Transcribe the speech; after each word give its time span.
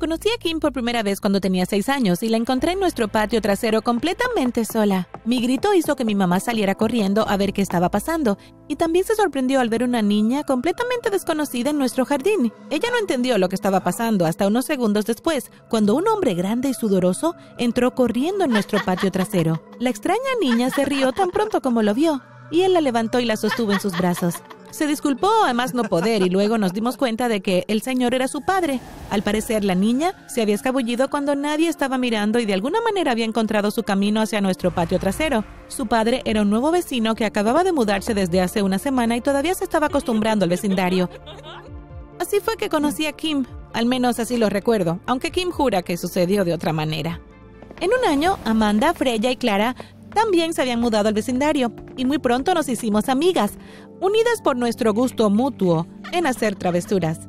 Conocí 0.00 0.30
a 0.30 0.38
Kim 0.38 0.60
por 0.60 0.72
primera 0.72 1.02
vez 1.02 1.20
cuando 1.20 1.42
tenía 1.42 1.66
seis 1.66 1.90
años 1.90 2.22
y 2.22 2.30
la 2.30 2.38
encontré 2.38 2.72
en 2.72 2.80
nuestro 2.80 3.08
patio 3.08 3.42
trasero 3.42 3.82
completamente 3.82 4.64
sola. 4.64 5.08
Mi 5.26 5.42
grito 5.42 5.74
hizo 5.74 5.94
que 5.94 6.06
mi 6.06 6.14
mamá 6.14 6.40
saliera 6.40 6.74
corriendo 6.74 7.28
a 7.28 7.36
ver 7.36 7.52
qué 7.52 7.60
estaba 7.60 7.90
pasando 7.90 8.38
y 8.66 8.76
también 8.76 9.04
se 9.04 9.14
sorprendió 9.14 9.60
al 9.60 9.68
ver 9.68 9.82
una 9.82 10.00
niña 10.00 10.42
completamente 10.44 11.10
desconocida 11.10 11.68
en 11.68 11.76
nuestro 11.76 12.06
jardín. 12.06 12.50
Ella 12.70 12.88
no 12.90 12.98
entendió 12.98 13.36
lo 13.36 13.50
que 13.50 13.56
estaba 13.56 13.84
pasando 13.84 14.24
hasta 14.24 14.46
unos 14.46 14.64
segundos 14.64 15.04
después, 15.04 15.50
cuando 15.68 15.94
un 15.94 16.08
hombre 16.08 16.32
grande 16.32 16.70
y 16.70 16.72
sudoroso 16.72 17.34
entró 17.58 17.94
corriendo 17.94 18.46
en 18.46 18.52
nuestro 18.52 18.82
patio 18.82 19.10
trasero. 19.10 19.62
La 19.80 19.90
extraña 19.90 20.18
niña 20.40 20.70
se 20.70 20.86
rió 20.86 21.12
tan 21.12 21.28
pronto 21.28 21.60
como 21.60 21.82
lo 21.82 21.92
vio 21.92 22.22
y 22.50 22.62
él 22.62 22.72
la 22.72 22.80
levantó 22.80 23.20
y 23.20 23.26
la 23.26 23.36
sostuvo 23.36 23.72
en 23.72 23.80
sus 23.80 23.92
brazos. 23.98 24.36
Se 24.70 24.86
disculpó 24.86 25.30
a 25.44 25.52
más 25.52 25.74
no 25.74 25.84
poder 25.84 26.22
y 26.22 26.30
luego 26.30 26.56
nos 26.56 26.72
dimos 26.72 26.96
cuenta 26.96 27.28
de 27.28 27.40
que 27.40 27.64
el 27.68 27.82
señor 27.82 28.14
era 28.14 28.28
su 28.28 28.42
padre. 28.42 28.80
Al 29.10 29.22
parecer, 29.22 29.64
la 29.64 29.74
niña 29.74 30.14
se 30.28 30.42
había 30.42 30.54
escabullido 30.54 31.10
cuando 31.10 31.34
nadie 31.34 31.68
estaba 31.68 31.98
mirando 31.98 32.38
y 32.38 32.46
de 32.46 32.54
alguna 32.54 32.80
manera 32.80 33.10
había 33.10 33.24
encontrado 33.24 33.70
su 33.70 33.82
camino 33.82 34.20
hacia 34.20 34.40
nuestro 34.40 34.70
patio 34.70 34.98
trasero. 34.98 35.44
Su 35.68 35.86
padre 35.86 36.22
era 36.24 36.42
un 36.42 36.50
nuevo 36.50 36.70
vecino 36.70 37.14
que 37.14 37.24
acababa 37.24 37.64
de 37.64 37.72
mudarse 37.72 38.14
desde 38.14 38.40
hace 38.40 38.62
una 38.62 38.78
semana 38.78 39.16
y 39.16 39.20
todavía 39.20 39.54
se 39.54 39.64
estaba 39.64 39.86
acostumbrando 39.86 40.44
al 40.44 40.50
vecindario. 40.50 41.10
Así 42.20 42.38
fue 42.40 42.56
que 42.56 42.68
conocí 42.68 43.06
a 43.06 43.12
Kim, 43.12 43.46
al 43.72 43.86
menos 43.86 44.18
así 44.20 44.36
lo 44.36 44.48
recuerdo, 44.48 45.00
aunque 45.06 45.30
Kim 45.30 45.50
jura 45.50 45.82
que 45.82 45.96
sucedió 45.96 46.44
de 46.44 46.54
otra 46.54 46.72
manera. 46.72 47.20
En 47.80 47.90
un 47.98 48.08
año, 48.08 48.38
Amanda, 48.44 48.92
Freya 48.94 49.30
y 49.30 49.36
Clara 49.36 49.74
también 50.14 50.54
se 50.54 50.62
habían 50.62 50.80
mudado 50.80 51.08
al 51.08 51.14
vecindario 51.14 51.72
y 51.96 52.04
muy 52.04 52.18
pronto 52.18 52.54
nos 52.54 52.68
hicimos 52.68 53.08
amigas, 53.08 53.52
unidas 54.00 54.40
por 54.42 54.56
nuestro 54.56 54.92
gusto 54.92 55.30
mutuo 55.30 55.86
en 56.12 56.26
hacer 56.26 56.56
travesuras. 56.56 57.28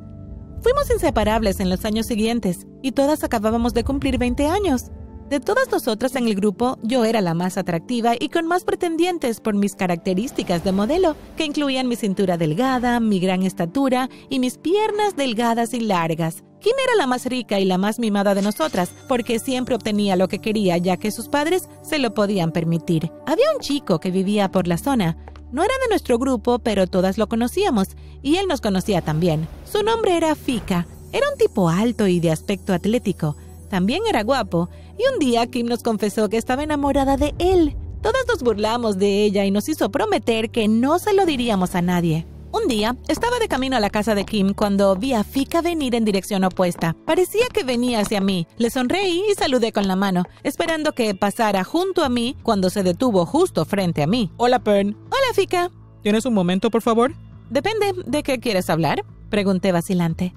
Fuimos 0.62 0.90
inseparables 0.92 1.60
en 1.60 1.70
los 1.70 1.86
años 1.86 2.06
siguientes 2.06 2.68
y 2.82 2.92
todas 2.92 3.24
acabábamos 3.24 3.74
de 3.74 3.84
cumplir 3.84 4.18
20 4.18 4.48
años. 4.48 4.92
De 5.32 5.40
todas 5.40 5.72
nosotras 5.72 6.18
en 6.18 6.28
el 6.28 6.36
grupo, 6.36 6.78
yo 6.84 7.06
era 7.06 7.22
la 7.22 7.34
más 7.34 7.58
atractiva 7.58 8.16
y 8.20 8.28
con 8.28 8.48
más 8.48 8.66
pretendientes 8.66 9.40
por 9.40 9.56
mis 9.56 9.76
características 9.76 10.66
de 10.66 10.74
modelo, 10.74 11.16
que 11.38 11.46
incluían 11.46 11.88
mi 11.88 11.96
cintura 11.96 12.36
delgada, 12.36 13.00
mi 13.00 13.22
gran 13.22 13.44
estatura 13.44 14.10
y 14.28 14.40
mis 14.40 14.58
piernas 14.58 15.16
delgadas 15.16 15.74
y 15.74 15.80
largas. 15.80 16.44
Kim 16.60 16.74
era 16.84 16.98
la 16.98 17.08
más 17.08 17.28
rica 17.28 17.62
y 17.62 17.64
la 17.64 17.78
más 17.78 17.98
mimada 17.98 18.36
de 18.36 18.42
nosotras, 18.42 18.92
porque 19.08 19.40
siempre 19.40 19.74
obtenía 19.74 20.18
lo 20.18 20.28
que 20.28 20.40
quería 20.40 20.76
ya 20.76 20.98
que 20.98 21.12
sus 21.12 21.30
padres 21.30 21.70
se 21.82 21.98
lo 21.98 22.14
podían 22.14 22.52
permitir. 22.52 23.10
Había 23.26 23.54
un 23.56 23.62
chico 23.62 24.02
que 24.02 24.12
vivía 24.12 24.52
por 24.52 24.68
la 24.68 24.78
zona. 24.78 25.16
No 25.54 25.64
era 25.64 25.74
de 25.82 25.90
nuestro 25.92 26.20
grupo, 26.20 26.60
pero 26.60 26.88
todas 26.88 27.18
lo 27.18 27.30
conocíamos, 27.30 27.96
y 28.22 28.36
él 28.36 28.48
nos 28.50 28.60
conocía 28.60 29.02
también. 29.02 29.48
Su 29.64 29.82
nombre 29.82 30.18
era 30.18 30.36
Fika. 30.36 30.88
Era 31.14 31.30
un 31.32 31.38
tipo 31.38 31.70
alto 31.70 32.06
y 32.06 32.20
de 32.20 32.32
aspecto 32.32 32.74
atlético. 32.74 33.38
También 33.72 34.02
era 34.06 34.24
guapo, 34.24 34.70
y 35.02 35.14
un 35.14 35.20
día 35.20 35.48
Kim 35.48 35.68
nos 35.68 35.84
confesó 35.84 36.30
que 36.30 36.38
estaba 36.38 36.64
enamorada 36.64 37.18
de 37.18 37.34
él. 37.40 37.76
Todas 38.02 38.26
nos 38.28 38.44
burlamos 38.44 38.98
de 38.98 39.24
ella 39.24 39.46
y 39.46 39.52
nos 39.52 39.70
hizo 39.70 39.92
prometer 39.92 40.50
que 40.52 40.68
no 40.68 41.00
se 41.00 41.14
lo 41.14 41.26
diríamos 41.26 41.76
a 41.76 41.82
nadie. 41.82 42.26
Un 42.52 42.68
día, 42.68 42.98
estaba 43.08 43.40
de 43.40 43.48
camino 43.48 43.78
a 43.78 43.80
la 43.80 43.90
casa 43.90 44.14
de 44.14 44.26
Kim 44.26 44.54
cuando 44.54 44.96
vi 44.96 45.14
a 45.14 45.24
Fika 45.24 45.62
venir 45.62 45.96
en 45.96 46.04
dirección 46.04 46.44
opuesta. 46.44 46.96
Parecía 47.06 47.46
que 47.54 47.64
venía 47.64 48.02
hacia 48.02 48.20
mí. 48.20 48.46
Le 48.58 48.70
sonreí 48.70 49.24
y 49.32 49.36
saludé 49.36 49.72
con 49.72 49.88
la 49.88 49.96
mano, 49.96 50.24
esperando 50.44 50.92
que 50.92 51.16
pasara 51.16 51.64
junto 51.64 52.04
a 52.04 52.10
mí 52.10 52.36
cuando 52.44 52.70
se 52.70 52.84
detuvo 52.84 53.26
justo 53.26 53.64
frente 53.64 54.04
a 54.04 54.08
mí. 54.08 54.32
Hola, 54.38 54.60
Pern. 54.60 54.98
Hola, 55.06 55.34
Fika. 55.34 55.72
¿Tienes 56.04 56.26
un 56.26 56.34
momento, 56.34 56.70
por 56.70 56.82
favor? 56.82 57.14
Depende 57.50 57.94
de 58.06 58.24
qué 58.24 58.40
quieres 58.40 58.70
hablar, 58.70 59.06
pregunté 59.30 59.72
vacilante. 59.72 60.34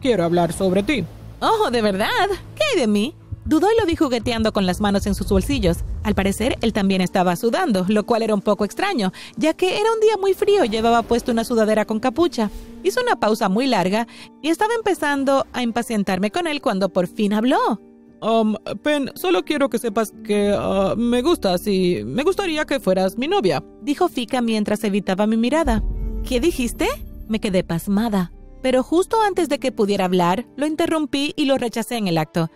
Quiero 0.00 0.24
hablar 0.24 0.52
sobre 0.52 0.84
ti. 0.84 1.04
Oh, 1.40 1.70
¿de 1.70 1.82
verdad? 1.82 2.28
¿Qué 2.54 2.62
hay 2.72 2.80
de 2.80 2.86
mí? 2.86 3.14
Dudó 3.48 3.68
y 3.74 3.80
lo 3.80 3.86
vi 3.86 3.96
jugueteando 3.96 4.52
con 4.52 4.66
las 4.66 4.78
manos 4.78 5.06
en 5.06 5.14
sus 5.14 5.30
bolsillos. 5.30 5.78
Al 6.02 6.14
parecer, 6.14 6.58
él 6.60 6.74
también 6.74 7.00
estaba 7.00 7.34
sudando, 7.34 7.86
lo 7.88 8.04
cual 8.04 8.20
era 8.20 8.34
un 8.34 8.42
poco 8.42 8.66
extraño, 8.66 9.10
ya 9.38 9.54
que 9.54 9.80
era 9.80 9.90
un 9.90 10.00
día 10.00 10.18
muy 10.20 10.34
frío 10.34 10.66
y 10.66 10.68
llevaba 10.68 11.00
puesto 11.00 11.32
una 11.32 11.44
sudadera 11.44 11.86
con 11.86 11.98
capucha. 11.98 12.50
Hizo 12.82 13.00
una 13.00 13.16
pausa 13.16 13.48
muy 13.48 13.66
larga 13.66 14.06
y 14.42 14.50
estaba 14.50 14.74
empezando 14.74 15.46
a 15.54 15.62
impacientarme 15.62 16.30
con 16.30 16.46
él 16.46 16.60
cuando 16.60 16.90
por 16.90 17.06
fin 17.06 17.32
habló. 17.32 17.80
Um, 18.20 18.54
Pen, 18.82 19.12
solo 19.14 19.42
quiero 19.42 19.70
que 19.70 19.78
sepas 19.78 20.12
que 20.24 20.52
uh, 20.52 20.94
me 20.98 21.22
gustas 21.22 21.66
y 21.66 22.02
me 22.04 22.24
gustaría 22.24 22.66
que 22.66 22.80
fueras 22.80 23.16
mi 23.16 23.28
novia. 23.28 23.64
Dijo 23.80 24.10
Fika 24.10 24.42
mientras 24.42 24.84
evitaba 24.84 25.26
mi 25.26 25.38
mirada. 25.38 25.82
¿Qué 26.22 26.38
dijiste? 26.38 26.86
Me 27.28 27.40
quedé 27.40 27.64
pasmada 27.64 28.30
pero 28.62 28.82
justo 28.82 29.20
antes 29.22 29.48
de 29.48 29.58
que 29.58 29.72
pudiera 29.72 30.04
hablar, 30.04 30.46
lo 30.56 30.66
interrumpí 30.66 31.32
y 31.36 31.44
lo 31.44 31.58
rechacé 31.58 31.96
en 31.96 32.08
el 32.08 32.18
acto. 32.18 32.50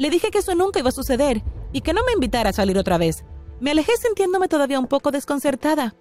Le 0.00 0.08
dije 0.08 0.30
que 0.30 0.38
eso 0.38 0.54
nunca 0.54 0.78
iba 0.78 0.88
a 0.88 0.92
suceder 0.92 1.42
y 1.74 1.82
que 1.82 1.92
no 1.92 2.00
me 2.06 2.12
invitara 2.12 2.48
a 2.48 2.54
salir 2.54 2.78
otra 2.78 2.96
vez. 2.96 3.22
Me 3.60 3.72
alejé 3.72 3.92
sintiéndome 3.98 4.48
todavía 4.48 4.80
un 4.80 4.86
poco 4.86 5.10
desconcertada. 5.10 5.94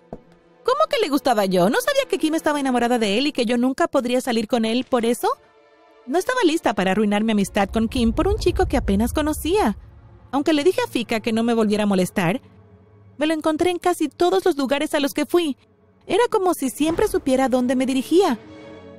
¿Cómo 0.64 0.80
que 0.90 1.02
le 1.02 1.10
gustaba 1.10 1.44
yo? 1.44 1.70
¿No 1.70 1.82
sabía 1.82 2.06
que 2.10 2.18
Kim 2.18 2.34
estaba 2.34 2.62
enamorada 2.62 2.98
de 2.98 3.18
él 3.18 3.28
y 3.28 3.34
que 3.34 3.46
yo 3.46 3.58
nunca 3.58 3.90
podría 3.90 4.22
salir 4.22 4.48
con 4.48 4.64
él 4.64 4.86
por 4.90 5.04
eso? 5.04 5.28
No 6.08 6.18
estaba 6.18 6.40
lista 6.46 6.74
para 6.74 6.92
arruinar 6.92 7.26
mi 7.26 7.34
amistad 7.34 7.68
con 7.68 7.90
Kim 7.90 8.14
por 8.14 8.30
un 8.30 8.38
chico 8.38 8.68
que 8.68 8.78
apenas 8.78 9.12
conocía. 9.12 9.78
Aunque 10.32 10.54
le 10.54 10.64
dije 10.64 10.80
a 10.82 10.90
Fika 10.90 11.20
que 11.20 11.34
no 11.34 11.44
me 11.44 11.54
volviera 11.54 11.84
a 11.84 11.88
molestar, 11.88 12.40
me 13.18 13.28
lo 13.28 13.34
encontré 13.34 13.70
en 13.70 13.80
casi 13.80 14.08
todos 14.08 14.46
los 14.46 14.56
lugares 14.56 14.94
a 14.94 15.02
los 15.02 15.14
que 15.14 15.26
fui. 15.26 15.58
Era 16.08 16.24
como 16.32 16.54
si 16.54 16.70
siempre 16.70 17.10
supiera 17.10 17.50
dónde 17.50 17.76
me 17.76 17.86
dirigía 17.86 18.40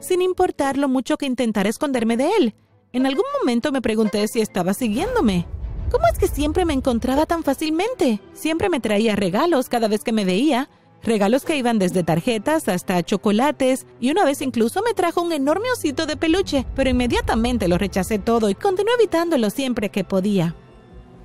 sin 0.01 0.21
importar 0.21 0.77
lo 0.77 0.89
mucho 0.89 1.17
que 1.17 1.25
intentara 1.25 1.71
esconderme 1.71 2.19
de 2.19 2.31
él. 2.39 2.55
En 2.93 3.07
algún 3.07 3.25
momento 3.39 3.71
me 3.71 3.81
pregunté 3.81 4.27
si 4.27 4.41
estaba 4.41 4.75
siguiéndome. 4.75 5.47
¿Cómo 5.93 6.07
es 6.13 6.19
que 6.19 6.27
siempre 6.27 6.65
me 6.65 6.73
encontraba 6.73 7.25
tan 7.25 7.45
fácilmente? 7.45 8.21
Siempre 8.33 8.69
me 8.69 8.81
traía 8.81 9.15
regalos 9.15 9.69
cada 9.69 9.87
vez 9.87 10.03
que 10.03 10.13
me 10.13 10.25
veía, 10.25 10.69
regalos 11.05 11.45
que 11.45 11.57
iban 11.57 11.79
desde 11.79 12.03
tarjetas 12.03 12.67
hasta 12.69 13.01
chocolates, 13.05 13.87
y 14.01 14.11
una 14.11 14.25
vez 14.25 14.43
incluso 14.43 14.83
me 14.83 14.93
trajo 14.93 15.23
un 15.23 15.33
enorme 15.33 15.71
osito 15.71 16.05
de 16.07 16.17
peluche, 16.17 16.67
pero 16.75 16.91
inmediatamente 16.91 17.69
lo 17.69 17.79
rechacé 17.79 18.19
todo 18.19 18.51
y 18.51 18.57
continué 18.57 18.95
evitándolo 18.99 19.51
siempre 19.51 19.91
que 19.91 20.03
podía. 20.03 20.57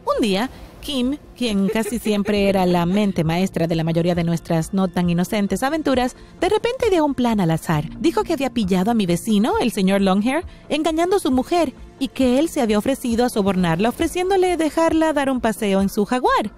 Un 0.05 0.21
día, 0.21 0.51
Kim, 0.85 1.17
quien 1.35 1.67
casi 1.67 1.97
siempre 1.97 2.47
era 2.47 2.67
la 2.67 2.85
mente 2.85 3.23
maestra 3.23 3.65
de 3.65 3.73
la 3.73 3.83
mayoría 3.83 4.13
de 4.13 4.23
nuestras 4.23 4.71
no 4.71 4.87
tan 4.87 5.09
inocentes 5.09 5.63
aventuras, 5.63 6.15
de 6.39 6.47
repente 6.47 6.89
ideó 6.89 7.03
un 7.05 7.15
plan 7.15 7.39
al 7.39 7.49
azar. 7.49 7.89
Dijo 7.99 8.23
que 8.23 8.33
había 8.33 8.51
pillado 8.51 8.91
a 8.91 8.93
mi 8.93 9.07
vecino, 9.07 9.57
el 9.59 9.71
señor 9.71 10.01
Longhair, 10.01 10.45
engañando 10.69 11.15
a 11.15 11.19
su 11.19 11.31
mujer 11.31 11.73
y 11.97 12.09
que 12.09 12.37
él 12.37 12.49
se 12.49 12.61
había 12.61 12.77
ofrecido 12.77 13.25
a 13.25 13.29
sobornarla 13.29 13.89
ofreciéndole 13.89 14.57
dejarla 14.57 15.11
dar 15.11 15.31
un 15.31 15.41
paseo 15.41 15.81
en 15.81 15.89
su 15.89 16.05
jaguar. 16.05 16.51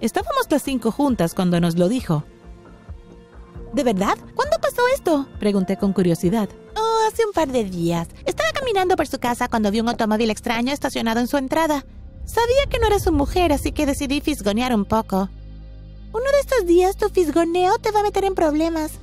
Estábamos 0.00 0.50
las 0.50 0.64
cinco 0.64 0.90
juntas 0.90 1.32
cuando 1.32 1.60
nos 1.60 1.78
lo 1.78 1.88
dijo. 1.88 2.24
¿De 3.72 3.84
verdad? 3.84 4.18
¿Cuándo 4.34 4.56
pasó 4.60 4.82
esto? 4.92 5.28
Pregunté 5.38 5.76
con 5.76 5.92
curiosidad. 5.92 6.48
Oh, 6.76 7.08
hace 7.08 7.24
un 7.24 7.32
par 7.32 7.46
de 7.52 7.62
días. 7.62 8.08
Estaba 8.24 8.50
caminando 8.50 8.96
por 8.96 9.06
su 9.06 9.20
casa 9.20 9.46
cuando 9.46 9.70
vi 9.70 9.78
un 9.78 9.88
automóvil 9.88 10.30
extraño 10.30 10.72
estacionado 10.72 11.20
en 11.20 11.28
su 11.28 11.36
entrada. 11.36 11.84
Sabía 12.26 12.66
que 12.68 12.78
no 12.78 12.88
era 12.88 12.98
su 12.98 13.12
mujer, 13.12 13.52
así 13.52 13.72
que 13.72 13.86
decidí 13.86 14.20
fisgonear 14.20 14.74
un 14.74 14.84
poco. 14.84 15.30
Uno 16.12 16.24
de 16.32 16.40
estos 16.40 16.66
días 16.66 16.96
tu 16.96 17.08
fisgoneo 17.08 17.78
te 17.78 17.92
va 17.92 18.00
a 18.00 18.02
meter 18.02 18.24
en 18.24 18.34
problemas. 18.34 18.98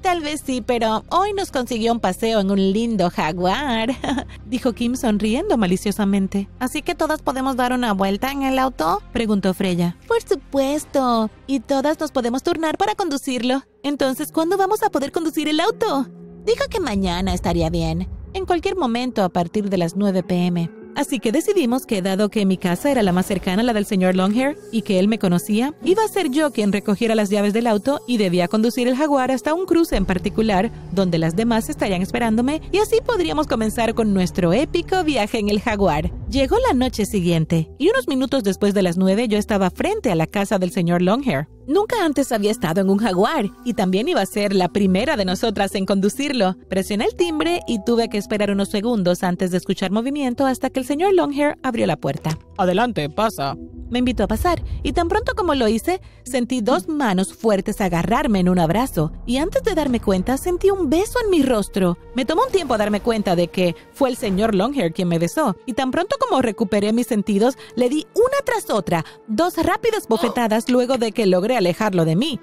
Tal 0.00 0.20
vez 0.20 0.42
sí, 0.44 0.62
pero 0.64 1.04
hoy 1.10 1.32
nos 1.32 1.50
consiguió 1.50 1.92
un 1.92 2.00
paseo 2.00 2.40
en 2.40 2.50
un 2.50 2.72
lindo 2.72 3.10
jaguar, 3.10 3.90
dijo 4.46 4.72
Kim 4.72 4.94
sonriendo 4.94 5.58
maliciosamente. 5.58 6.48
¿Así 6.60 6.82
que 6.82 6.94
todas 6.94 7.20
podemos 7.20 7.56
dar 7.56 7.72
una 7.72 7.92
vuelta 7.92 8.30
en 8.30 8.44
el 8.44 8.58
auto? 8.58 9.02
preguntó 9.12 9.52
Freya. 9.54 9.96
Por 10.06 10.22
supuesto. 10.22 11.30
Y 11.46 11.60
todas 11.60 11.98
nos 11.98 12.12
podemos 12.12 12.42
turnar 12.42 12.78
para 12.78 12.94
conducirlo. 12.94 13.64
Entonces, 13.82 14.30
¿cuándo 14.32 14.56
vamos 14.56 14.82
a 14.82 14.90
poder 14.90 15.10
conducir 15.10 15.48
el 15.48 15.60
auto? 15.60 16.06
Dijo 16.46 16.64
que 16.70 16.80
mañana 16.80 17.34
estaría 17.34 17.68
bien. 17.68 18.08
En 18.34 18.46
cualquier 18.46 18.76
momento 18.76 19.24
a 19.24 19.28
partir 19.28 19.68
de 19.68 19.78
las 19.78 19.96
9 19.96 20.22
pm. 20.22 20.77
Así 20.94 21.20
que 21.20 21.32
decidimos 21.32 21.86
que 21.86 22.02
dado 22.02 22.28
que 22.28 22.44
mi 22.46 22.56
casa 22.56 22.90
era 22.90 23.02
la 23.02 23.12
más 23.12 23.26
cercana 23.26 23.62
a 23.62 23.64
la 23.64 23.72
del 23.72 23.86
señor 23.86 24.16
Longhair 24.16 24.56
y 24.72 24.82
que 24.82 24.98
él 24.98 25.08
me 25.08 25.18
conocía, 25.18 25.74
iba 25.84 26.04
a 26.04 26.08
ser 26.08 26.30
yo 26.30 26.52
quien 26.52 26.72
recogiera 26.72 27.14
las 27.14 27.30
llaves 27.30 27.52
del 27.52 27.66
auto 27.66 28.00
y 28.06 28.18
debía 28.18 28.48
conducir 28.48 28.88
el 28.88 28.96
jaguar 28.96 29.30
hasta 29.30 29.54
un 29.54 29.66
cruce 29.66 29.96
en 29.96 30.06
particular 30.06 30.70
donde 30.92 31.18
las 31.18 31.36
demás 31.36 31.68
estarían 31.68 32.02
esperándome 32.02 32.62
y 32.72 32.78
así 32.78 32.98
podríamos 33.04 33.46
comenzar 33.46 33.94
con 33.94 34.12
nuestro 34.12 34.52
épico 34.52 35.04
viaje 35.04 35.38
en 35.38 35.48
el 35.48 35.60
jaguar. 35.60 36.10
Llegó 36.30 36.56
la 36.58 36.74
noche 36.74 37.06
siguiente 37.06 37.70
y 37.78 37.88
unos 37.88 38.06
minutos 38.06 38.44
después 38.44 38.74
de 38.74 38.82
las 38.82 38.98
nueve 38.98 39.28
yo 39.28 39.38
estaba 39.38 39.70
frente 39.70 40.12
a 40.12 40.14
la 40.14 40.26
casa 40.26 40.58
del 40.58 40.70
señor 40.70 41.00
Longhair. 41.00 41.48
Nunca 41.66 42.04
antes 42.04 42.32
había 42.32 42.50
estado 42.50 42.82
en 42.82 42.90
un 42.90 42.98
jaguar 42.98 43.46
y 43.64 43.72
también 43.72 44.08
iba 44.08 44.20
a 44.20 44.26
ser 44.26 44.52
la 44.52 44.68
primera 44.68 45.16
de 45.16 45.24
nosotras 45.24 45.74
en 45.74 45.86
conducirlo. 45.86 46.54
Presioné 46.68 47.06
el 47.06 47.16
timbre 47.16 47.60
y 47.66 47.82
tuve 47.82 48.10
que 48.10 48.18
esperar 48.18 48.50
unos 48.50 48.68
segundos 48.68 49.22
antes 49.22 49.50
de 49.52 49.56
escuchar 49.56 49.90
movimiento 49.90 50.44
hasta 50.44 50.68
que 50.68 50.80
el 50.80 50.86
señor 50.86 51.14
Longhair 51.14 51.56
abrió 51.62 51.86
la 51.86 51.96
puerta. 51.96 52.38
Adelante, 52.58 53.08
pasa. 53.08 53.56
Me 53.90 54.00
invitó 54.00 54.24
a 54.24 54.28
pasar, 54.28 54.62
y 54.82 54.92
tan 54.92 55.08
pronto 55.08 55.34
como 55.34 55.54
lo 55.54 55.66
hice, 55.68 56.00
sentí 56.22 56.60
dos 56.60 56.88
manos 56.88 57.32
fuertes 57.32 57.80
agarrarme 57.80 58.40
en 58.40 58.48
un 58.48 58.58
abrazo, 58.58 59.12
y 59.26 59.38
antes 59.38 59.62
de 59.62 59.74
darme 59.74 60.00
cuenta, 60.00 60.36
sentí 60.36 60.70
un 60.70 60.90
beso 60.90 61.18
en 61.24 61.30
mi 61.30 61.42
rostro. 61.42 61.96
Me 62.14 62.24
tomó 62.24 62.44
un 62.44 62.52
tiempo 62.52 62.76
darme 62.76 63.00
cuenta 63.00 63.34
de 63.34 63.48
que 63.48 63.74
fue 63.92 64.10
el 64.10 64.16
señor 64.16 64.54
Longhair 64.54 64.92
quien 64.92 65.08
me 65.08 65.18
besó, 65.18 65.56
y 65.64 65.72
tan 65.72 65.90
pronto 65.90 66.16
como 66.18 66.42
recuperé 66.42 66.92
mis 66.92 67.06
sentidos, 67.06 67.56
le 67.76 67.88
di 67.88 68.06
una 68.14 68.38
tras 68.44 68.70
otra, 68.70 69.04
dos 69.26 69.56
rápidas 69.56 70.06
bofetadas 70.06 70.68
luego 70.68 70.98
de 70.98 71.12
que 71.12 71.26
logré 71.26 71.56
alejarlo 71.56 72.04
de 72.04 72.16
mí. 72.16 72.40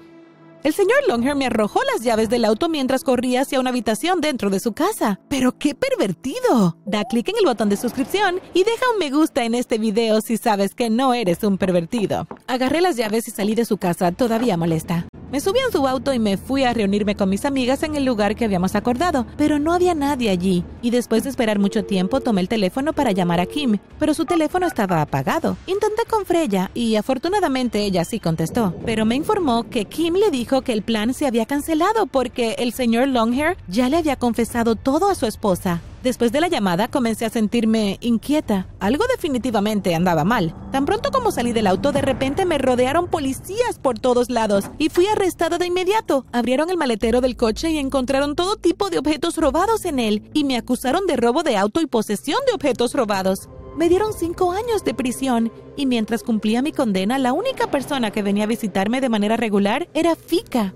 El 0.62 0.72
señor 0.72 0.98
Longhair 1.06 1.36
me 1.36 1.46
arrojó 1.46 1.80
las 1.92 2.02
llaves 2.02 2.28
del 2.28 2.44
auto 2.44 2.68
mientras 2.68 3.04
corría 3.04 3.42
hacia 3.42 3.60
una 3.60 3.70
habitación 3.70 4.20
dentro 4.20 4.50
de 4.50 4.60
su 4.60 4.72
casa. 4.72 5.20
¡Pero 5.28 5.56
qué 5.56 5.74
pervertido! 5.74 6.76
Da 6.84 7.04
clic 7.04 7.28
en 7.28 7.36
el 7.38 7.44
botón 7.44 7.68
de 7.68 7.76
suscripción 7.76 8.40
y 8.52 8.64
deja 8.64 8.90
un 8.92 8.98
me 8.98 9.10
gusta 9.10 9.44
en 9.44 9.54
este 9.54 9.78
video 9.78 10.20
si 10.20 10.36
sabes 10.36 10.74
que 10.74 10.90
no 10.90 11.14
eres 11.14 11.44
un 11.44 11.58
pervertido. 11.58 12.26
Agarré 12.46 12.80
las 12.80 12.96
llaves 12.96 13.28
y 13.28 13.30
salí 13.30 13.54
de 13.54 13.64
su 13.64 13.76
casa, 13.76 14.12
todavía 14.12 14.56
molesta. 14.56 15.06
Me 15.32 15.40
subí 15.40 15.58
en 15.58 15.72
su 15.72 15.88
auto 15.88 16.12
y 16.12 16.20
me 16.20 16.36
fui 16.36 16.62
a 16.62 16.72
reunirme 16.72 17.16
con 17.16 17.28
mis 17.28 17.44
amigas 17.44 17.82
en 17.82 17.96
el 17.96 18.04
lugar 18.04 18.36
que 18.36 18.44
habíamos 18.44 18.76
acordado, 18.76 19.26
pero 19.36 19.58
no 19.58 19.72
había 19.72 19.92
nadie 19.92 20.30
allí. 20.30 20.64
Y 20.82 20.90
después 20.90 21.24
de 21.24 21.30
esperar 21.30 21.58
mucho 21.58 21.84
tiempo, 21.84 22.20
tomé 22.20 22.42
el 22.42 22.48
teléfono 22.48 22.92
para 22.92 23.10
llamar 23.10 23.40
a 23.40 23.46
Kim, 23.46 23.78
pero 23.98 24.14
su 24.14 24.24
teléfono 24.24 24.68
estaba 24.68 25.02
apagado. 25.02 25.56
Intenté 25.66 26.04
con 26.08 26.26
Freya 26.26 26.70
y 26.74 26.94
afortunadamente 26.94 27.80
ella 27.80 28.04
sí 28.04 28.20
contestó, 28.20 28.72
pero 28.84 29.04
me 29.04 29.16
informó 29.16 29.68
que 29.68 29.86
Kim 29.86 30.14
le 30.14 30.30
dijo 30.30 30.62
que 30.62 30.72
el 30.72 30.82
plan 30.82 31.12
se 31.12 31.26
había 31.26 31.46
cancelado 31.46 32.06
porque 32.06 32.54
el 32.58 32.72
señor 32.72 33.08
Longhair 33.08 33.56
ya 33.66 33.88
le 33.88 33.96
había 33.96 34.16
confesado 34.16 34.76
todo 34.76 35.10
a 35.10 35.16
su 35.16 35.26
esposa. 35.26 35.80
Después 36.06 36.30
de 36.30 36.40
la 36.40 36.46
llamada 36.46 36.86
comencé 36.86 37.24
a 37.24 37.30
sentirme 37.30 37.98
inquieta. 38.00 38.68
Algo 38.78 39.02
definitivamente 39.08 39.92
andaba 39.92 40.22
mal. 40.22 40.54
Tan 40.70 40.84
pronto 40.84 41.10
como 41.10 41.32
salí 41.32 41.52
del 41.52 41.66
auto, 41.66 41.90
de 41.90 42.00
repente 42.00 42.46
me 42.46 42.58
rodearon 42.58 43.08
policías 43.08 43.80
por 43.82 43.98
todos 43.98 44.30
lados 44.30 44.66
y 44.78 44.88
fui 44.88 45.08
arrestada 45.08 45.58
de 45.58 45.66
inmediato. 45.66 46.24
Abrieron 46.30 46.70
el 46.70 46.76
maletero 46.76 47.20
del 47.20 47.36
coche 47.36 47.70
y 47.70 47.78
encontraron 47.78 48.36
todo 48.36 48.54
tipo 48.54 48.88
de 48.88 48.98
objetos 48.98 49.36
robados 49.36 49.84
en 49.84 49.98
él 49.98 50.30
y 50.32 50.44
me 50.44 50.56
acusaron 50.56 51.08
de 51.08 51.16
robo 51.16 51.42
de 51.42 51.56
auto 51.56 51.80
y 51.80 51.86
posesión 51.86 52.38
de 52.46 52.52
objetos 52.52 52.94
robados. 52.94 53.48
Me 53.76 53.88
dieron 53.88 54.12
cinco 54.12 54.52
años 54.52 54.84
de 54.84 54.94
prisión 54.94 55.50
y 55.76 55.86
mientras 55.86 56.22
cumplía 56.22 56.62
mi 56.62 56.70
condena, 56.70 57.18
la 57.18 57.32
única 57.32 57.68
persona 57.68 58.12
que 58.12 58.22
venía 58.22 58.44
a 58.44 58.46
visitarme 58.46 59.00
de 59.00 59.08
manera 59.08 59.36
regular 59.36 59.88
era 59.92 60.14
Fika. 60.14 60.72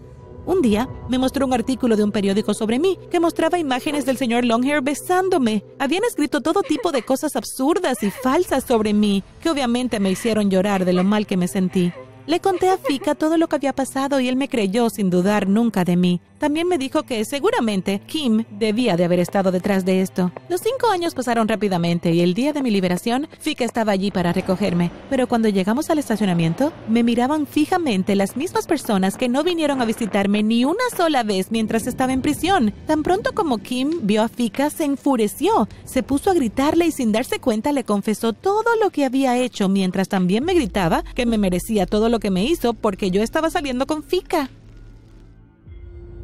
Un 0.50 0.62
día 0.62 0.88
me 1.08 1.16
mostró 1.16 1.46
un 1.46 1.52
artículo 1.52 1.96
de 1.96 2.02
un 2.02 2.10
periódico 2.10 2.54
sobre 2.54 2.80
mí 2.80 2.98
que 3.08 3.20
mostraba 3.20 3.60
imágenes 3.60 4.04
del 4.04 4.16
señor 4.16 4.44
Longhair 4.44 4.82
besándome. 4.82 5.62
Habían 5.78 6.02
escrito 6.02 6.40
todo 6.40 6.62
tipo 6.62 6.90
de 6.90 7.04
cosas 7.04 7.36
absurdas 7.36 8.02
y 8.02 8.10
falsas 8.10 8.64
sobre 8.64 8.92
mí, 8.92 9.22
que 9.40 9.48
obviamente 9.48 10.00
me 10.00 10.10
hicieron 10.10 10.50
llorar 10.50 10.84
de 10.84 10.92
lo 10.92 11.04
mal 11.04 11.28
que 11.28 11.36
me 11.36 11.46
sentí. 11.46 11.92
Le 12.30 12.38
conté 12.38 12.68
a 12.68 12.78
Fika 12.78 13.16
todo 13.16 13.36
lo 13.38 13.48
que 13.48 13.56
había 13.56 13.72
pasado 13.72 14.20
y 14.20 14.28
él 14.28 14.36
me 14.36 14.48
creyó 14.48 14.88
sin 14.88 15.10
dudar 15.10 15.48
nunca 15.48 15.82
de 15.82 15.96
mí. 15.96 16.20
También 16.38 16.68
me 16.68 16.78
dijo 16.78 17.02
que 17.02 17.22
seguramente 17.24 18.00
Kim 18.06 18.44
debía 18.50 18.96
de 18.96 19.04
haber 19.04 19.18
estado 19.18 19.50
detrás 19.50 19.84
de 19.84 20.00
esto. 20.00 20.30
Los 20.48 20.60
cinco 20.62 20.90
años 20.90 21.12
pasaron 21.12 21.48
rápidamente 21.48 22.12
y 22.12 22.20
el 22.20 22.32
día 22.32 22.52
de 22.52 22.62
mi 22.62 22.70
liberación, 22.70 23.28
Fika 23.40 23.64
estaba 23.64 23.92
allí 23.92 24.12
para 24.12 24.32
recogerme. 24.32 24.92
Pero 25.10 25.26
cuando 25.26 25.48
llegamos 25.48 25.90
al 25.90 25.98
estacionamiento, 25.98 26.72
me 26.88 27.02
miraban 27.02 27.48
fijamente 27.48 28.14
las 28.14 28.36
mismas 28.36 28.68
personas 28.68 29.16
que 29.16 29.28
no 29.28 29.42
vinieron 29.42 29.82
a 29.82 29.84
visitarme 29.84 30.44
ni 30.44 30.64
una 30.64 30.84
sola 30.96 31.24
vez 31.24 31.50
mientras 31.50 31.88
estaba 31.88 32.12
en 32.12 32.22
prisión. 32.22 32.72
Tan 32.86 33.02
pronto 33.02 33.32
como 33.34 33.58
Kim 33.58 33.90
vio 34.04 34.22
a 34.22 34.28
Fika, 34.28 34.70
se 34.70 34.84
enfureció, 34.84 35.68
se 35.84 36.04
puso 36.04 36.30
a 36.30 36.34
gritarle 36.34 36.86
y 36.86 36.92
sin 36.92 37.10
darse 37.10 37.40
cuenta 37.40 37.72
le 37.72 37.82
confesó 37.82 38.32
todo 38.34 38.76
lo 38.80 38.90
que 38.90 39.04
había 39.04 39.36
hecho 39.36 39.68
mientras 39.68 40.08
también 40.08 40.44
me 40.44 40.54
gritaba 40.54 41.02
que 41.14 41.26
me 41.26 41.36
merecía 41.36 41.86
todo 41.86 42.08
lo 42.08 42.19
que 42.20 42.30
me 42.30 42.44
hizo 42.44 42.74
porque 42.74 43.10
yo 43.10 43.22
estaba 43.22 43.50
saliendo 43.50 43.86
con 43.86 44.02
Fika. 44.02 44.50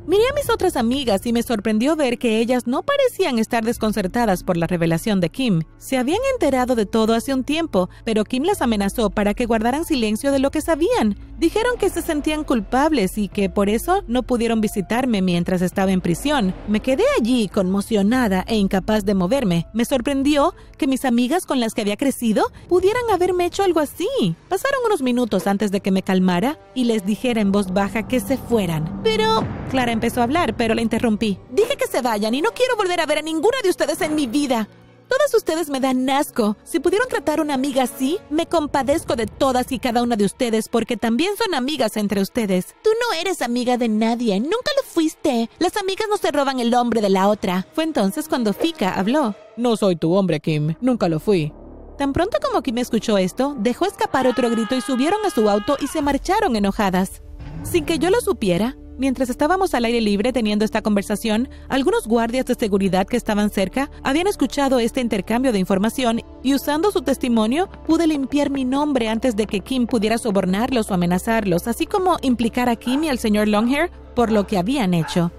Miré 0.07 0.23
a 0.31 0.35
mis 0.35 0.49
otras 0.51 0.77
amigas 0.77 1.27
y 1.27 1.33
me 1.33 1.43
sorprendió 1.43 1.97
ver 1.97 2.17
que 2.17 2.39
ellas 2.39 2.69
no 2.69 2.85
parecían 2.85 3.41
estar 3.41 3.65
desconcertadas 3.65 4.45
por 4.45 4.57
la 4.57 4.69
revelación 4.69 5.21
de 5.21 5.31
Kim. 5.31 5.63
Se 5.79 5.97
habían 5.97 6.21
enterado 6.33 6.77
de 6.77 6.87
todo 6.87 7.13
hace 7.13 7.35
un 7.35 7.43
tiempo, 7.43 7.91
pero 8.05 8.23
Kim 8.23 8.45
las 8.45 8.63
amenazó 8.63 9.11
para 9.11 9.35
que 9.35 9.47
guardaran 9.47 9.85
silencio 9.85 10.31
de 10.31 10.39
lo 10.39 10.53
que 10.53 10.61
sabían. 10.61 11.17
Dijeron 11.39 11.77
que 11.77 11.91
se 11.91 12.03
sentían 12.03 12.45
culpables 12.45 13.19
y 13.19 13.27
que 13.27 13.51
por 13.51 13.69
eso 13.69 14.05
no 14.07 14.23
pudieron 14.23 14.61
visitarme 14.61 15.23
mientras 15.23 15.61
estaba 15.61 15.91
en 15.91 16.01
prisión. 16.01 16.55
Me 16.69 16.79
quedé 16.79 17.03
allí 17.19 17.49
conmocionada 17.49 18.45
e 18.47 18.55
incapaz 18.55 19.05
de 19.05 19.15
moverme. 19.15 19.67
Me 19.75 19.85
sorprendió 19.85 20.55
que 20.79 20.87
mis 20.87 21.05
amigas 21.05 21.47
con 21.47 21.59
las 21.59 21.75
que 21.75 21.81
había 21.81 21.97
crecido 21.97 22.45
pudieran 22.69 23.03
haberme 23.13 23.47
hecho 23.47 23.65
algo 23.65 23.81
así. 23.81 24.07
Pasaron 24.49 24.81
unos 24.87 25.03
minutos 25.03 25.49
antes 25.49 25.73
de 25.73 25.81
que 25.81 25.91
me 25.91 26.03
calmara 26.03 26.61
y 26.77 26.85
les 26.85 27.05
dijera 27.05 27.41
en 27.41 27.51
voz 27.51 27.73
baja 27.73 28.07
que 28.07 28.21
se 28.21 28.37
fueran. 28.39 29.03
Pero 29.03 29.45
Clara 29.69 29.96
empezó 29.97 30.21
a 30.21 30.25
hablar, 30.25 30.57
pero 30.57 30.75
la 30.75 30.83
interrumpí. 30.83 31.39
Dije 31.51 31.77
que 31.77 31.87
se 31.87 32.03
vayan 32.03 32.35
y 32.35 32.43
no 32.43 32.53
quiero 32.53 32.77
volver 32.77 33.01
a 33.01 33.07
ver 33.07 33.19
a 33.19 33.23
ninguna 33.23 33.59
de 33.63 33.71
ustedes 33.71 34.01
en 34.01 34.15
mi 34.15 34.27
vida. 34.27 34.69
Todas 35.09 35.35
ustedes 35.35 35.71
me 35.71 35.81
dan 35.81 36.09
asco. 36.11 36.57
Si 36.65 36.81
pudieron 36.81 37.09
tratar 37.09 37.39
a 37.39 37.43
una 37.43 37.55
amiga 37.55 37.85
así, 37.85 38.19
me 38.29 38.47
compadezco 38.47 39.15
de 39.15 39.27
todas 39.27 39.71
y 39.71 39.79
cada 39.79 40.03
una 40.03 40.17
de 40.17 40.25
ustedes 40.25 40.69
porque 40.69 40.97
también 40.97 41.37
son 41.37 41.55
amigas 41.55 41.97
entre 41.97 42.21
ustedes. 42.21 42.75
Tú 42.83 42.91
no 42.91 43.19
eres 43.19 43.41
amiga 43.41 43.77
de 43.77 43.89
nadie, 43.89 44.39
nunca 44.41 44.71
lo 44.77 44.83
fuiste. 44.89 45.49
Las 45.59 45.77
amigas 45.77 46.09
no 46.11 46.17
se 46.17 46.33
roban 46.33 46.59
el 46.59 46.75
hombre 46.75 47.01
de 47.01 47.11
la 47.11 47.29
otra. 47.29 47.67
Fue 47.73 47.85
entonces 47.85 48.29
cuando 48.29 48.53
Fika 48.53 48.95
habló. 48.95 49.35
No 49.57 49.77
soy 49.77 49.97
tu 49.97 50.13
hombre, 50.13 50.41
Kim. 50.41 50.75
Nunca 50.81 51.09
lo 51.09 51.21
fui. 51.21 51.53
Tan 51.99 52.13
pronto 52.13 52.39
como 52.45 52.63
Kim 52.63 52.79
escuchó 52.79 53.17
esto, 53.17 53.55
dejó 53.59 53.87
escapar 53.87 54.27
otro 54.27 54.51
grito 54.51 54.75
y 54.75 54.81
subieron 54.81 55.25
a 55.25 55.31
su 55.31 55.49
auto 55.49 55.77
y 55.81 55.87
se 55.87 56.03
marcharon 56.03 56.57
enojadas. 56.57 57.23
Sin 57.63 57.87
que 57.87 57.99
yo 57.99 58.11
lo 58.11 58.21
supiera, 58.21 58.77
Mientras 58.99 59.29
estábamos 59.29 59.75
al 59.75 59.85
aire 59.85 60.01
libre 60.01 60.33
teniendo 60.33 60.65
esta 60.65 60.81
conversación, 60.81 61.51
algunos 61.69 62.07
guardias 62.07 62.47
de 62.47 62.55
seguridad 62.55 63.07
que 63.07 63.19
estaban 63.19 63.51
cerca 63.51 63.91
habían 64.03 64.27
escuchado 64.27 64.79
este 64.79 65.03
intercambio 65.03 65.53
de 65.53 65.59
información 65.59 66.23
y 66.43 66.55
usando 66.55 66.91
su 66.91 67.03
testimonio 67.03 67.69
pude 67.87 68.07
limpiar 68.07 68.49
mi 68.49 68.65
nombre 68.65 69.09
antes 69.09 69.37
de 69.37 69.47
que 69.47 69.61
Kim 69.61 69.87
pudiera 69.87 70.17
sobornarlos 70.17 70.91
o 70.91 70.95
amenazarlos, 70.95 71.69
así 71.69 71.87
como 71.87 72.17
implicar 72.23 72.71
a 72.71 72.77
Kim 72.77 73.05
y 73.05 73.11
al 73.11 73.19
señor 73.19 73.49
Longhair 73.49 73.91
por 74.15 74.33
lo 74.33 74.47
que 74.47 74.57
habían 74.57 74.95
hecho. 74.95 75.31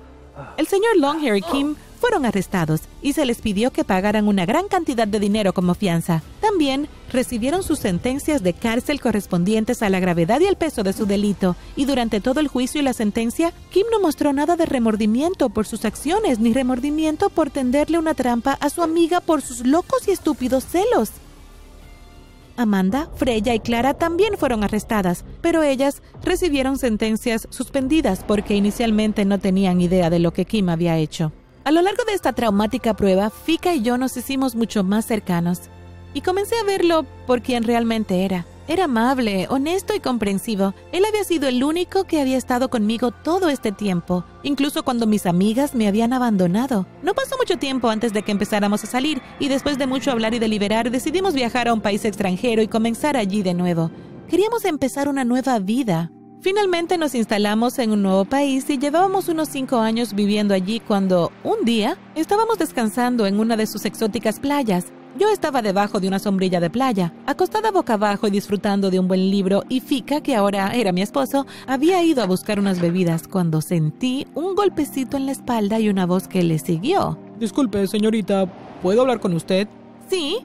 El 0.57 0.67
señor 0.67 0.95
Longhair 0.97 1.37
y 1.37 1.41
Kim 1.41 1.75
fueron 1.97 2.25
arrestados 2.25 2.81
y 3.01 3.13
se 3.13 3.25
les 3.25 3.41
pidió 3.41 3.71
que 3.71 3.83
pagaran 3.83 4.27
una 4.27 4.45
gran 4.45 4.67
cantidad 4.67 5.07
de 5.07 5.19
dinero 5.19 5.53
como 5.53 5.75
fianza. 5.75 6.23
También 6.41 6.87
recibieron 7.11 7.63
sus 7.63 7.79
sentencias 7.79 8.43
de 8.43 8.53
cárcel 8.53 9.01
correspondientes 9.01 9.81
a 9.81 9.89
la 9.89 9.99
gravedad 9.99 10.39
y 10.39 10.45
el 10.45 10.55
peso 10.55 10.83
de 10.83 10.93
su 10.93 11.05
delito, 11.05 11.55
y 11.75 11.85
durante 11.85 12.21
todo 12.21 12.39
el 12.39 12.47
juicio 12.47 12.81
y 12.81 12.83
la 12.83 12.93
sentencia, 12.93 13.53
Kim 13.71 13.85
no 13.91 13.99
mostró 13.99 14.33
nada 14.33 14.55
de 14.55 14.65
remordimiento 14.65 15.49
por 15.49 15.65
sus 15.65 15.85
acciones 15.85 16.39
ni 16.39 16.53
remordimiento 16.53 17.29
por 17.29 17.49
tenderle 17.49 17.97
una 17.97 18.13
trampa 18.13 18.57
a 18.59 18.69
su 18.69 18.81
amiga 18.81 19.19
por 19.19 19.41
sus 19.41 19.65
locos 19.65 20.07
y 20.07 20.11
estúpidos 20.11 20.65
celos. 20.65 21.11
Amanda, 22.57 23.07
Freya 23.15 23.53
y 23.53 23.59
Clara 23.59 23.93
también 23.93 24.35
fueron 24.35 24.63
arrestadas, 24.63 25.25
pero 25.41 25.61
ellas 25.61 26.01
recibieron 26.23 26.79
sentencias 26.79 27.47
suspendidas 27.51 28.23
porque 28.27 28.55
inicialmente 28.55 29.25
no 29.25 29.37
tenían 29.37 29.79
idea 29.79 30.09
de 30.09 30.19
lo 30.19 30.33
que 30.33 30.45
Kim 30.45 30.69
había 30.69 30.97
hecho. 30.97 31.31
A 31.67 31.71
lo 31.71 31.81
largo 31.81 32.05
de 32.05 32.13
esta 32.13 32.31
traumática 32.31 32.93
prueba, 32.93 33.29
Fika 33.29 33.75
y 33.75 33.81
yo 33.81 33.97
nos 33.97 34.15
hicimos 34.15 34.55
mucho 34.55 34.85
más 34.85 35.05
cercanos 35.05 35.63
y 36.13 36.21
comencé 36.21 36.55
a 36.57 36.63
verlo 36.63 37.05
por 37.25 37.41
quien 37.41 37.63
realmente 37.63 38.23
era. 38.23 38.45
Era 38.69 38.85
amable, 38.85 39.47
honesto 39.49 39.93
y 39.93 39.99
comprensivo. 39.99 40.73
Él 40.93 41.03
había 41.03 41.25
sido 41.25 41.49
el 41.49 41.61
único 41.61 42.05
que 42.05 42.21
había 42.21 42.37
estado 42.37 42.69
conmigo 42.69 43.11
todo 43.11 43.49
este 43.49 43.73
tiempo, 43.73 44.23
incluso 44.43 44.83
cuando 44.83 45.07
mis 45.07 45.25
amigas 45.25 45.75
me 45.75 45.89
habían 45.89 46.13
abandonado. 46.13 46.87
No 47.03 47.13
pasó 47.13 47.35
mucho 47.35 47.57
tiempo 47.57 47.89
antes 47.89 48.13
de 48.13 48.21
que 48.21 48.31
empezáramos 48.31 48.85
a 48.85 48.87
salir 48.87 49.21
y 49.37 49.49
después 49.49 49.77
de 49.77 49.87
mucho 49.87 50.11
hablar 50.11 50.33
y 50.33 50.39
deliberar 50.39 50.89
decidimos 50.89 51.33
viajar 51.33 51.67
a 51.67 51.73
un 51.73 51.81
país 51.81 52.05
extranjero 52.05 52.61
y 52.61 52.69
comenzar 52.69 53.17
allí 53.17 53.43
de 53.43 53.53
nuevo. 53.53 53.91
Queríamos 54.29 54.63
empezar 54.63 55.09
una 55.09 55.25
nueva 55.25 55.59
vida, 55.59 56.11
Finalmente 56.47 56.97
nos 56.97 57.13
instalamos 57.13 57.77
en 57.77 57.91
un 57.91 58.03
nuevo 58.03 58.23
país 58.23 58.69
y 58.69 58.77
llevábamos 58.77 59.27
unos 59.27 59.49
cinco 59.49 59.79
años 59.79 60.13
viviendo 60.13 60.53
allí 60.53 60.79
cuando, 60.79 61.29
un 61.43 61.65
día, 61.65 61.97
estábamos 62.15 62.57
descansando 62.57 63.25
en 63.25 63.41
una 63.41 63.57
de 63.57 63.67
sus 63.67 63.83
exóticas 63.83 64.39
playas. 64.39 64.85
Yo 65.19 65.27
estaba 65.27 65.61
debajo 65.61 65.99
de 65.99 66.07
una 66.07 66.19
sombrilla 66.19 66.61
de 66.61 66.69
playa, 66.69 67.13
acostada 67.25 67.71
boca 67.71 67.95
abajo 67.95 68.29
y 68.29 68.31
disfrutando 68.31 68.89
de 68.89 68.97
un 68.97 69.09
buen 69.09 69.29
libro, 69.29 69.63
y 69.67 69.81
Fika, 69.81 70.21
que 70.21 70.37
ahora 70.37 70.73
era 70.73 70.93
mi 70.93 71.01
esposo, 71.01 71.45
había 71.67 72.01
ido 72.01 72.23
a 72.23 72.27
buscar 72.27 72.61
unas 72.61 72.79
bebidas 72.79 73.27
cuando 73.27 73.59
sentí 73.59 74.25
un 74.33 74.55
golpecito 74.55 75.17
en 75.17 75.25
la 75.25 75.33
espalda 75.33 75.81
y 75.81 75.89
una 75.89 76.05
voz 76.05 76.29
que 76.29 76.43
le 76.43 76.59
siguió. 76.59 77.19
Disculpe, 77.41 77.85
señorita, 77.87 78.45
¿puedo 78.81 79.01
hablar 79.01 79.19
con 79.19 79.33
usted? 79.33 79.67
Sí, 80.09 80.37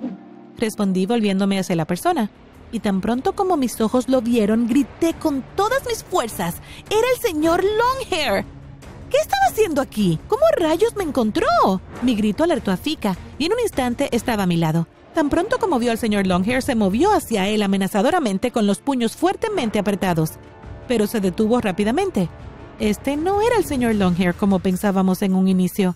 respondí 0.58 1.06
volviéndome 1.06 1.60
hacia 1.60 1.76
la 1.76 1.86
persona 1.86 2.28
y 2.72 2.80
tan 2.80 3.00
pronto 3.00 3.34
como 3.34 3.56
mis 3.56 3.80
ojos 3.80 4.08
lo 4.08 4.22
vieron, 4.22 4.66
grité 4.66 5.14
con 5.14 5.44
todas 5.54 5.86
mis 5.86 6.02
fuerzas. 6.02 6.56
Era 6.90 7.06
el 7.14 7.20
señor 7.20 7.62
Longhair. 7.62 8.44
¿Qué 9.10 9.18
estaba 9.18 9.46
haciendo 9.48 9.82
aquí? 9.82 10.18
¿Cómo 10.26 10.42
rayos 10.56 10.96
me 10.96 11.04
encontró? 11.04 11.46
Mi 12.00 12.14
grito 12.16 12.44
alertó 12.44 12.72
a 12.72 12.78
Fika 12.78 13.16
y 13.38 13.44
en 13.44 13.52
un 13.52 13.60
instante 13.60 14.08
estaba 14.10 14.44
a 14.44 14.46
mi 14.46 14.56
lado. 14.56 14.88
Tan 15.14 15.28
pronto 15.28 15.58
como 15.58 15.78
vio 15.78 15.90
al 15.90 15.98
señor 15.98 16.26
Longhair, 16.26 16.62
se 16.62 16.74
movió 16.74 17.12
hacia 17.12 17.46
él 17.46 17.62
amenazadoramente 17.62 18.50
con 18.50 18.66
los 18.66 18.78
puños 18.78 19.14
fuertemente 19.14 19.78
apretados, 19.78 20.32
pero 20.88 21.06
se 21.06 21.20
detuvo 21.20 21.60
rápidamente. 21.60 22.30
Este 22.80 23.18
no 23.18 23.42
era 23.42 23.58
el 23.58 23.66
señor 23.66 23.94
Longhair 23.94 24.34
como 24.34 24.60
pensábamos 24.60 25.20
en 25.20 25.34
un 25.34 25.46
inicio, 25.46 25.94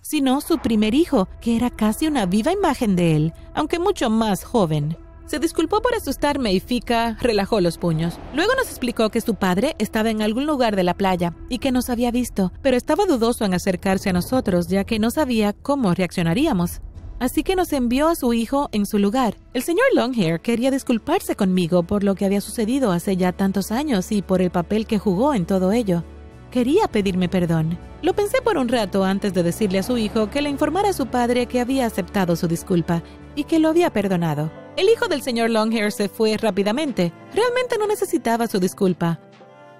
sino 0.00 0.40
su 0.40 0.58
primer 0.58 0.94
hijo, 0.94 1.28
que 1.40 1.54
era 1.54 1.70
casi 1.70 2.08
una 2.08 2.26
viva 2.26 2.50
imagen 2.50 2.96
de 2.96 3.14
él, 3.14 3.32
aunque 3.54 3.78
mucho 3.78 4.10
más 4.10 4.42
joven. 4.42 4.96
Se 5.28 5.38
disculpó 5.38 5.82
por 5.82 5.94
asustarme 5.94 6.54
y 6.54 6.60
Fika 6.60 7.18
relajó 7.20 7.60
los 7.60 7.76
puños. 7.76 8.18
Luego 8.34 8.54
nos 8.54 8.68
explicó 8.68 9.10
que 9.10 9.20
su 9.20 9.34
padre 9.34 9.76
estaba 9.78 10.08
en 10.08 10.22
algún 10.22 10.46
lugar 10.46 10.74
de 10.74 10.84
la 10.84 10.94
playa 10.94 11.34
y 11.50 11.58
que 11.58 11.70
nos 11.70 11.90
había 11.90 12.10
visto, 12.10 12.50
pero 12.62 12.78
estaba 12.78 13.04
dudoso 13.04 13.44
en 13.44 13.52
acercarse 13.52 14.08
a 14.08 14.14
nosotros 14.14 14.68
ya 14.68 14.84
que 14.84 14.98
no 14.98 15.10
sabía 15.10 15.52
cómo 15.52 15.92
reaccionaríamos. 15.92 16.80
Así 17.18 17.42
que 17.42 17.56
nos 17.56 17.74
envió 17.74 18.08
a 18.08 18.14
su 18.14 18.32
hijo 18.32 18.70
en 18.72 18.86
su 18.86 18.98
lugar. 18.98 19.36
El 19.52 19.62
señor 19.62 19.84
Longhair 19.92 20.40
quería 20.40 20.70
disculparse 20.70 21.36
conmigo 21.36 21.82
por 21.82 22.04
lo 22.04 22.14
que 22.14 22.24
había 22.24 22.40
sucedido 22.40 22.90
hace 22.90 23.18
ya 23.18 23.32
tantos 23.32 23.70
años 23.70 24.10
y 24.12 24.22
por 24.22 24.40
el 24.40 24.50
papel 24.50 24.86
que 24.86 24.98
jugó 24.98 25.34
en 25.34 25.44
todo 25.44 25.72
ello. 25.72 26.04
Quería 26.50 26.88
pedirme 26.88 27.28
perdón. 27.28 27.78
Lo 28.00 28.14
pensé 28.14 28.40
por 28.40 28.56
un 28.56 28.68
rato 28.68 29.04
antes 29.04 29.34
de 29.34 29.42
decirle 29.42 29.80
a 29.80 29.82
su 29.82 29.98
hijo 29.98 30.30
que 30.30 30.40
le 30.40 30.48
informara 30.48 30.88
a 30.88 30.94
su 30.94 31.06
padre 31.08 31.44
que 31.44 31.60
había 31.60 31.84
aceptado 31.84 32.34
su 32.34 32.48
disculpa 32.48 33.02
y 33.34 33.44
que 33.44 33.58
lo 33.58 33.68
había 33.68 33.92
perdonado. 33.92 34.50
El 34.78 34.88
hijo 34.88 35.08
del 35.08 35.22
señor 35.22 35.50
Longhair 35.50 35.90
se 35.90 36.08
fue 36.08 36.36
rápidamente. 36.36 37.12
Realmente 37.34 37.78
no 37.80 37.88
necesitaba 37.88 38.46
su 38.46 38.60
disculpa. 38.60 39.18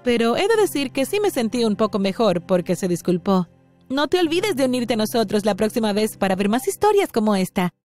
Pero 0.03 0.35
he 0.35 0.45
de 0.45 0.57
decir 0.57 0.91
que 0.91 1.05
sí 1.05 1.21
me 1.21 1.31
sentí 1.31 1.63
un 1.63 1.77
poco 1.77 1.99
mejor 1.99 2.45
porque 2.45 2.75
se 2.75 2.89
disculpó. 2.89 3.47
No 3.87 4.09
te 4.09 4.19
olvides 4.19 4.57
de 4.57 4.65
unirte 4.65 4.95
a 4.95 4.97
nosotros 4.97 5.45
la 5.45 5.55
próxima 5.55 5.93
vez 5.93 6.17
para 6.17 6.35
ver 6.35 6.49
más 6.49 6.67
historias 6.67 7.13
como 7.13 7.37
esta. 7.37 7.73